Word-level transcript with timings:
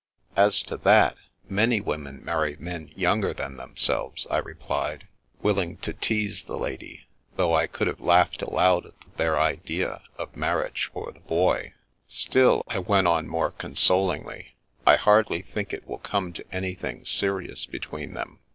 "As 0.35 0.63
to 0.63 0.77
that, 0.77 1.15
many 1.47 1.79
women 1.79 2.25
marry 2.25 2.55
men 2.57 2.91
younger 2.95 3.33
than 3.35 3.57
themselves," 3.57 4.25
I 4.31 4.39
replied, 4.39 5.07
willing 5.43 5.77
to 5.85 5.93
tease 5.93 6.41
the 6.41 6.57
lady, 6.57 7.05
though 7.35 7.53
I 7.53 7.67
could 7.67 7.85
have 7.85 7.99
laughed 8.01 8.41
aloud 8.41 8.87
at 8.87 8.99
the 8.99 9.09
bare 9.15 9.39
idea 9.39 10.01
of 10.17 10.35
marriage 10.35 10.89
for 10.91 11.11
the 11.11 11.19
Boy." 11.19 11.73
Still," 12.07 12.63
I 12.67 12.79
went 12.79 13.05
on 13.05 13.27
more 13.27 13.51
consolingly," 13.51 14.55
I 14.87 14.95
hardly 14.95 15.43
think 15.43 15.71
it 15.71 15.87
will 15.87 15.99
come 15.99 16.33
to 16.33 16.45
anything 16.51 17.05
serious 17.05 17.67
between 17.67 18.15
them." 18.15 18.39